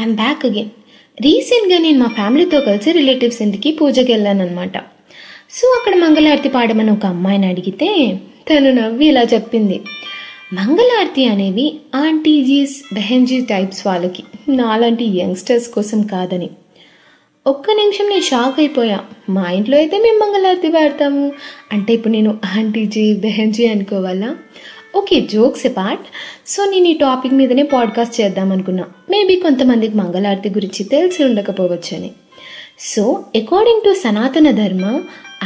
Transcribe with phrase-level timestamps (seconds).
[0.00, 0.68] I'm back again
[1.20, 4.78] రీసెంట్గా నేను మా ఫ్యామిలీతో కలిసి రిలేటివ్స్ ఇంటికి పూజకి వెళ్ళాను అనమాట
[5.50, 8.18] సో అక్కడ మంగళారతి పాడమని ఒక అమ్మాయిని అడిగితే
[8.50, 9.80] తను నవ్వి ఇలా చెప్పింది.
[10.52, 14.22] మంగళారతి అనేవి ఆంటీజీస్ బెహెన్జీ టైప్స్ వాళ్ళకి.
[14.48, 16.50] నాలాంటి యంగ్స్టర్స్ కోసం కాదని.
[17.46, 19.00] ఒక్క నిమిషం నేను షాక్ అయిపోయా.
[19.30, 21.32] మా ఇంట్లో అయితే మేము మంగళారతి పాడతాము.
[21.72, 24.36] అంటే ఇప్పుడు నేను ఆంటీజీ బెహెన్జీ అనుకోవాలా?
[24.96, 26.06] ఓకే జోక్స్ పార్ట్
[26.46, 28.84] సో నేను ఈ టాపిక్ మీదనే పాడ్కాస్ట్ చేద్దాం అనుకున్నా.
[29.10, 32.10] మేబీ కొంతమందికి మంగళారతి గురించి తెలిసి ఉండకపోవచ్చని.
[32.78, 33.02] So
[33.36, 34.86] according to Sanatana Dharma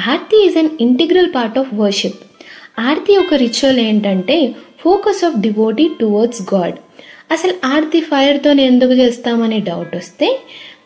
[0.06, 2.20] aarti is an integral part of worship
[2.78, 4.36] aarti ఒక రిచువల్ ఏంటంటే
[4.80, 6.76] focus of devotee towards God
[7.32, 10.28] అసలు ఆర్తి ఫైర్తోనే ఎందుకు చేస్తామనే డౌట్ వస్తే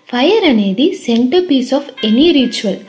[0.08, 2.80] ఫైర్ అనేది centre piece of any ritual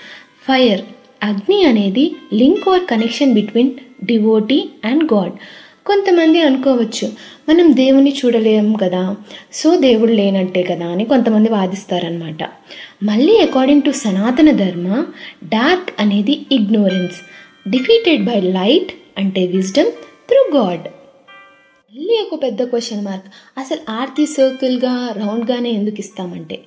[0.48, 0.82] fire
[1.24, 3.72] అగ్ని అనేది link or connection between
[4.04, 5.36] devotee and God
[5.86, 7.08] కొంతమంది అనుకోవచ్చు
[7.50, 9.16] మనం దేవుని చూడలేము కదా
[9.54, 12.44] సో దేవుడు లేనట్టే కదా అని కొంతమంది వాదిస్తారనమాట
[13.04, 15.06] మళ్ళీ according to Sanatana Dharma
[15.44, 17.20] dark అనేది ఇగ్నోరెన్స్
[17.70, 19.92] డిఫీటెడ్ బై లైట్ అంటే విజ్డమ్
[20.30, 20.88] త్రూ గాడ్
[21.94, 23.26] మళ్ళీ ఒక పెద్ద క్వశ్చన్ మార్క్
[23.58, 26.60] అసలు ఆర్తి సర్కిల్గా రౌండ్గానే ఎందుకు ఇస్తామంటే?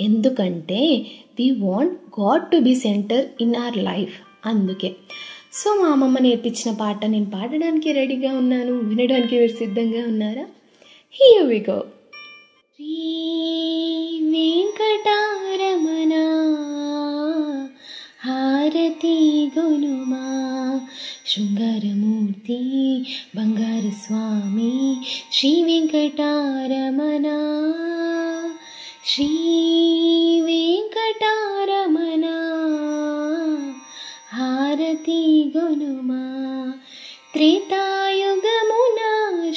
[0.00, 1.06] ఎందుకంటే
[1.38, 4.14] we want God to be centre in our life
[4.46, 4.94] అందుకే.
[5.52, 8.72] సో మా అమ్మమ్మ నేర్పించిన పాట నేను పాడడానికి రెడీగా ఉన్నాను.
[8.78, 10.44] వినడానికి మీరు సిద్ధంగా ఉన్నారా?
[11.14, 11.78] Here we go
[12.78, 12.92] Sri
[14.32, 16.12] Venkataramana
[18.26, 19.16] హారతి
[19.58, 20.24] గునుమా
[21.26, 22.60] శృంగారమూర్తి
[23.36, 24.72] బంగార స్వామి
[25.32, 27.26] శ్రీ వెంకటారమణ
[29.06, 29.28] శ్రీ
[35.54, 36.22] गुनुमा
[37.34, 39.10] त्रेतायुगमुना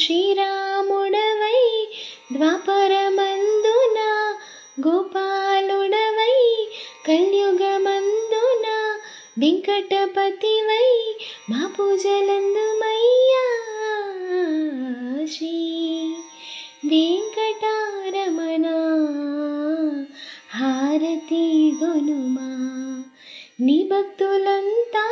[0.03, 1.61] श्रीरामुडवै
[2.33, 4.09] द्वापरमन्दिना
[4.85, 6.37] गोपालुडवै
[7.07, 8.77] कलयुगमन्दिना
[9.43, 10.89] वेङ्कटपतिवै
[11.51, 13.45] मापुजलन्दुमय्या
[15.33, 15.55] श्री
[16.91, 18.77] वेङ्कटारमना
[20.59, 21.45] हारती
[21.81, 22.40] गुनुमा
[23.59, 25.03] నీ భక్తులంతా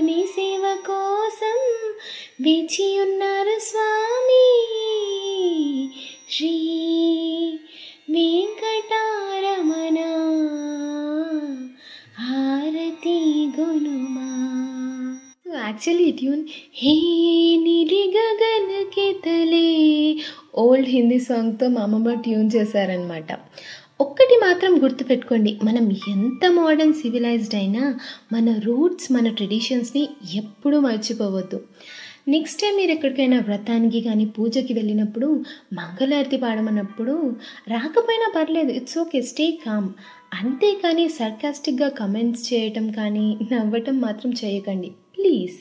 [0.00, 1.58] నీ సేవ కోసం
[2.40, 4.46] వేచి ఉన్నారు స్వామి.
[6.30, 6.52] శ్రీ
[8.10, 9.98] వెంకటారమణ
[12.18, 13.18] హారతి
[13.56, 14.28] గునుమా
[15.58, 16.42] యాక్చువల్లీ ట్యూన్
[16.74, 16.94] హే
[17.58, 19.68] నీలి గగన్ కే తలే
[20.58, 23.30] ఓల్డ్ హిందీ సాంగ్తో మా అమ్మమ్మ ట్యూన్ చేశారనమాట
[24.00, 27.82] ఒక్కటి మాత్రం గుర్తుపెట్టుకోండి మనం ఎంత మోడర్న్ సివిలైజ్డ్ అయినా
[28.32, 30.02] మన రూట్స్ మన ట్రెడిషన్స్ని
[30.34, 31.58] ఎప్పుడూ మర్చిపోవద్దు.
[32.28, 35.28] నెక్స్ట్ టైం మీరు ఎక్కడికైనా వ్రతానికి కానీ పూజకి వెళ్ళినప్పుడు
[35.72, 37.14] మంగళారతి పాడమన్నప్పుడు
[37.68, 39.88] రాకపోయినా పర్లేదు ఇట్స్ ఓకే స్టే కామ్
[40.34, 44.88] అంతేకాని సర్కాస్టిక్గా కమెంట్స్ చేయటం కానీ నవ్వటం మాత్రం చేయకండి.
[45.16, 45.58] Please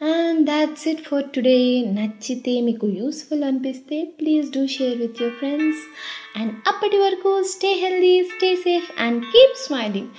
[0.00, 1.58] and that's it for today
[1.92, 5.82] నచ్చితే మీకు యూస్ఫుల్ అనిపిస్తే please do share with your friends
[6.36, 10.10] and అప్పటి వరకు stay healthy stay safe and keep smiling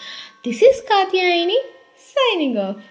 [0.47, 1.59] this is Katyayini
[2.07, 2.81] signing off